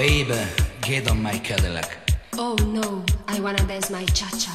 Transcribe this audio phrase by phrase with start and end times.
[0.00, 0.32] Baby,
[0.80, 1.84] get on my Cadillac.
[2.38, 4.50] Oh no, I wanna dance my cha-cha.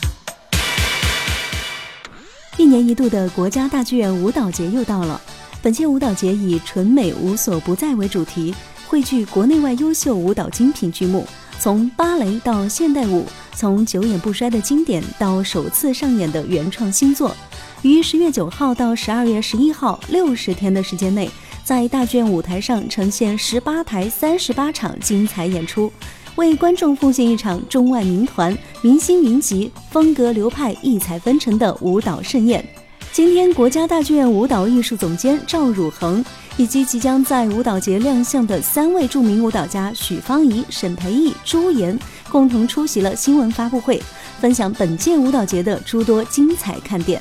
[2.57, 5.21] 一年一度的国家大剧院舞蹈节又到了。
[5.61, 8.55] 本届舞蹈节以“纯美无所不在”为主题，
[8.87, 11.27] 汇聚国内外优秀舞蹈精品剧目，
[11.59, 17.37] 从芭蕾到现代舞，从久演不衰的经典到首次上演的原创新作。
[17.83, 21.29] 于十月九号到十二月十一号六十天的时间内，
[21.65, 25.91] 在大剧院舞台上呈现十八台三十八场精彩演出。
[26.35, 32.63] 为观众奉献一场中外名团、明星云集、风格流派异彩纷呈的舞蹈盛宴。
[33.11, 36.23] 今天，国家大剧院舞蹈艺术总监赵汝恒
[36.55, 41.97] 以及即将在舞蹈节亮相的三位著名舞蹈家许芳宜、沈培艺、朱岩，
[42.29, 43.99] 共同出席了新闻发布会，
[44.39, 47.19] 分享本届舞蹈节的诸多精彩看点。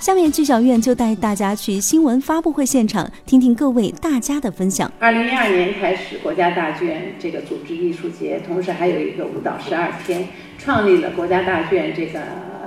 [0.00, 4.90] 下面剧小院就带大家去新闻发布会现场，听听各位大家的分享。
[4.98, 10.26] 二零一二年开始，国家大剧院这个组织艺术节，同时还有一个舞蹈十二天，
[10.58, 12.18] 创立了国家大剧院这个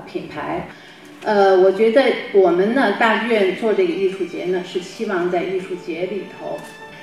[0.05, 0.67] 品牌。
[1.23, 2.03] 呃，我觉得
[2.33, 6.59] 我们呢，大剧院做这个艺术节呢，是希望在艺术节里头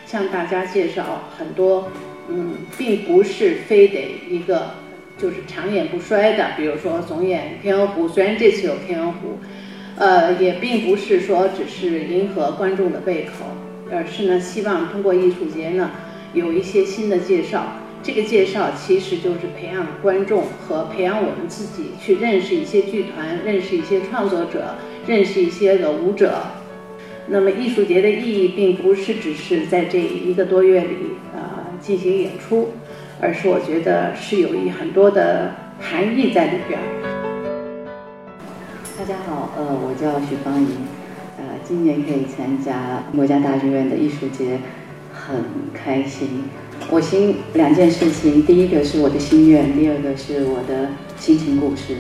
[0.07, 1.91] 向大家介绍很多，
[2.29, 4.75] 嗯，并不是非得一个
[5.19, 9.41] 就是长演不衰的，比如说总演《天鹅湖》，虽然这次有《天鹅湖》。
[10.01, 13.45] 呃，也并不是说只是迎合观众的胃口，
[13.93, 15.91] 而是呢，希望通过艺术节呢，
[16.33, 17.75] 有一些新的介绍。
[18.03, 24.75] 这个介绍其实就是培养观众和培养我们自己去认识一些剧团，认识一些创作者，
[25.07, 26.33] 认识一些的舞者。
[27.27, 30.97] 那么艺术节的意义并不是只是在这一个多月里
[31.35, 31.43] 呃
[31.79, 32.71] 进行演出，
[33.21, 36.81] 而是我觉得是有一很多的含义在里边。
[39.01, 40.67] 大家好，呃，我叫许芳怡，
[41.39, 44.59] 呃，今年可以参加国家大剧院的艺术节，
[45.11, 46.45] 很开心。
[46.91, 51.97] 我心两件事情，第一个是我的心愿，第二个是我的心情故事。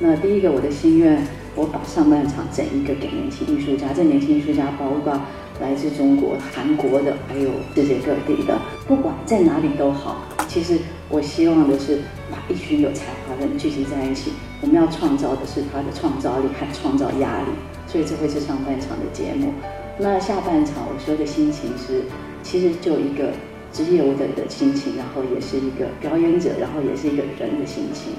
[0.00, 5.12] 那第一个我的心愿，我把上半场整一个给年轻艺术家，这年轻艺术家包括
[5.60, 10.22] 来自中国、韩国的，还有世界各地的，不管在哪里都好。
[10.48, 14.32] 其实我希望的是把一群有才华的人聚集在一起。
[14.60, 17.48] 我们要创造的是他的创造力和创造压力，
[17.86, 19.52] 所以这会是上半场的节目。
[19.98, 22.02] 那下半场我说的心情是，
[22.42, 23.30] 其实就一个
[23.72, 28.12] 职业舞者的心情，然后也是一个表演者，然后也是一个人的心情。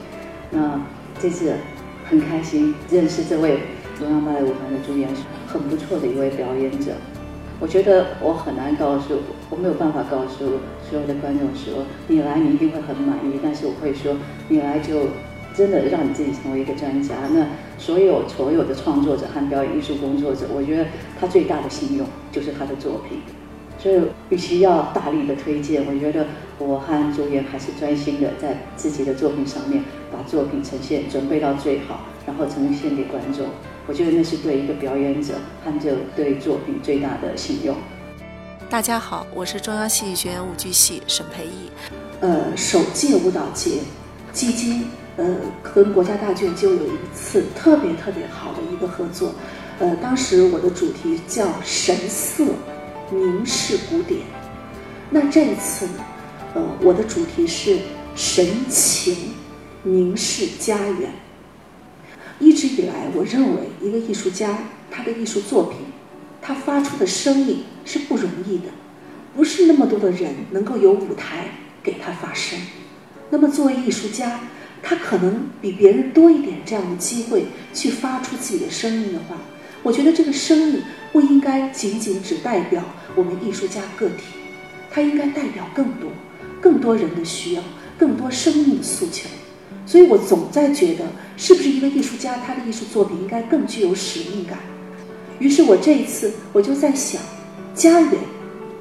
[0.52, 0.80] 那
[1.20, 1.56] 这次
[2.10, 3.60] 很开心认识这位
[3.98, 5.10] 中央芭蕾舞团的朱岩，
[5.48, 6.94] 很不错的一位表演者。
[7.60, 9.20] 我觉得我很难告诉，
[9.50, 10.60] 我没有办法告诉
[10.90, 13.40] 所有的观众说，你来你一定会很满意。
[13.42, 14.16] 但是我会说，
[14.50, 15.08] 你来就。
[15.56, 17.14] 真的让你自己成为一个专家。
[17.32, 17.46] 那
[17.78, 20.88] 所有所有的创作者和表演艺术工作者，我觉得
[21.20, 23.20] 他最大的信用就是他的作品。
[23.78, 26.26] 所以，与其要大力的推荐，我觉得
[26.58, 33.48] 我和朱颜还是专心的在自己的作品上面把作品呈现准备到最好，然后呈现给观众。
[33.88, 35.34] 我觉得那是对一个表演者
[35.66, 37.76] 和这对作品最大的信用。
[38.70, 41.72] 大家好，我是中央戏剧学院舞剧系沈培艺。
[42.22, 43.80] 呃，首届舞蹈节
[44.32, 44.86] 基金。
[45.16, 45.36] 呃，
[45.76, 49.32] 跟国家大剧院就有一次特别特别好的一个合作，
[49.78, 52.44] 呃，当时我的主题叫“神色
[53.12, 54.22] 凝视古典”，
[55.12, 55.94] 那这一次呢，
[56.56, 57.78] 呃，我的主题是
[58.16, 59.36] “神情
[59.84, 61.12] 凝视家园”。
[62.40, 64.58] 一直以来，我认为一个艺术家
[64.92, 65.78] 他的艺术作品，
[66.42, 68.66] 他发出的声音是不容易的，
[69.36, 71.48] 不是那么多的人能够有舞台
[71.82, 72.60] 给他发声。
[73.30, 74.40] 那么作为艺术家，
[74.82, 79.38] 他可能比别人多一点这样的机会去发出自己的声音的话，
[79.82, 82.84] 我觉得这个声音不应该仅仅只代表
[83.16, 84.24] 我们艺术家个体，
[84.92, 86.10] 它应该代表更多、
[86.60, 87.64] 更多人的需要、
[87.98, 89.30] 更多生命的诉求。
[89.86, 91.06] 所以我总在觉得，
[91.38, 94.58] 是不是一个艺术家他的艺术作品应该更具有使命感？
[95.40, 97.22] 于是我这一次我就在想，
[97.74, 98.14] 家园，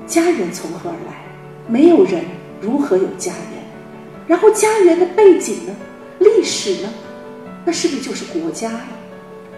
[0.06, 1.24] 家园从何而来？
[1.66, 2.24] 没有人
[2.60, 3.62] 如何有家园？
[4.28, 5.74] 然后家园的背景呢？
[6.20, 6.92] 历史呢？
[7.64, 8.88] 那是不是就是国家了？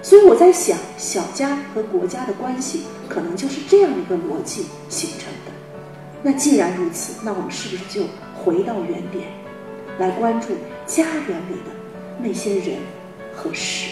[0.03, 5.53] 所以我在想，小家和国家的关系可能就是这样一个逻辑形成的。
[6.23, 9.29] 那既然如此，那我们是不是就回到原点，
[9.99, 10.49] 来关注
[10.87, 11.71] 家园里的
[12.23, 12.77] 那些人
[13.35, 13.89] 和事？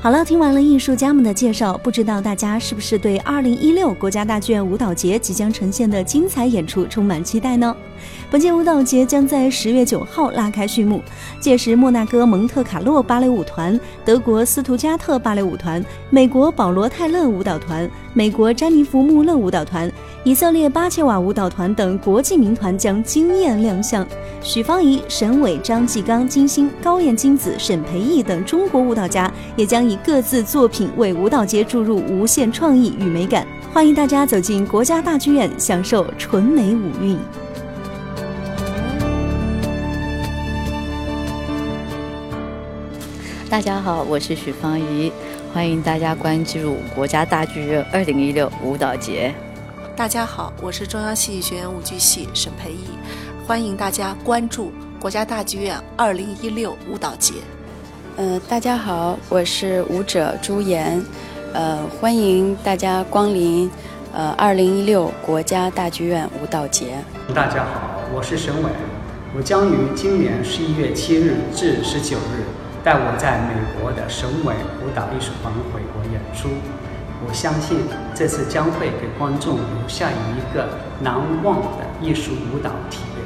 [0.00, 7.74] 好了，听完了艺术家们的介绍，不知道大家是不是对二零一六国家大剧院舞蹈节即将呈现的精彩演出充满期待呢？
[8.30, 11.02] 本届舞蹈节将在十月九号拉开序幕，
[11.40, 19.90] 届时莫纳哥蒙特卡洛芭蕾舞团、德国斯图加特芭蕾舞团、美国保罗泰勒舞蹈团、美国詹妮弗穆勒舞蹈团、
[20.24, 24.06] 以色列巴切瓦舞蹈团等国际名团将惊艳亮相。
[24.42, 33.46] 许芳宜、沈伟、张继刚、金星、高艳金子、沈培艺等中国舞蹈家也将以各自作品为舞蹈节注入无限创意与美感。
[33.72, 37.18] 欢迎大家走进国家大剧院，享受纯美舞韵。
[43.50, 45.10] 大家好，我是许芳怡，
[45.54, 49.34] 欢迎大家关注国家大剧院二零一六舞蹈节。
[49.96, 52.84] 大家好，我是中央戏剧学院舞剧系沈培艺，
[53.46, 57.36] 欢迎大家关注国家大剧院二零一六舞蹈节。
[58.18, 61.02] 呃，大家好，我是舞者朱岩，
[61.54, 63.70] 呃，欢迎大家光临
[64.12, 66.98] 呃二零一六国家大剧院舞蹈节。
[67.34, 68.70] 大家好，我是沈伟，
[69.34, 72.44] 我将于今年十一月七日至十九日。
[72.83, 74.53] 带我在美国的省委
[74.83, 76.49] 舞蹈艺术团回国演出，
[77.25, 77.77] 我相信
[78.13, 80.67] 这次将会给观众留下一个
[80.99, 83.23] 难忘的艺术舞蹈体验。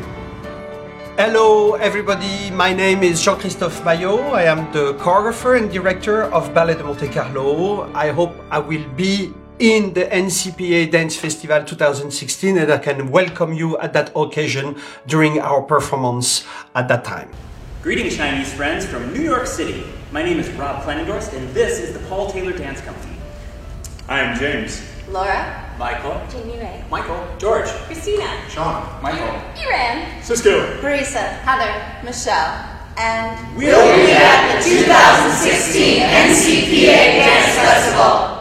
[1.17, 2.51] Hello, everybody.
[2.51, 4.35] My name is Jean-Christophe Maillot.
[4.35, 7.89] I am the choreographer and director of Ballet de Monte Carlo.
[7.95, 13.51] I hope I will be in the NCPA Dance Festival 2016 and I can welcome
[13.51, 14.75] you at that occasion
[15.07, 16.45] during our performance
[16.75, 17.29] at that time.
[17.82, 19.82] Greetings, Chinese friends from New York City.
[20.12, 23.16] My name is Rob Klenendorst, and this is the Paul Taylor Dance Company.
[24.08, 24.80] I am James.
[25.08, 25.68] Laura.
[25.80, 26.22] Michael.
[26.30, 26.84] Jamie Ray.
[26.88, 27.26] Michael.
[27.38, 27.66] George.
[27.90, 28.48] Christina.
[28.48, 28.86] Sean.
[29.02, 29.34] Michael.
[29.66, 30.22] Iran.
[30.22, 30.80] Cisco.
[30.80, 31.40] Marisa.
[31.42, 32.06] Heather.
[32.06, 32.54] Michelle.
[32.96, 38.31] And we'll be at the 2016 NCPA Dance Festival.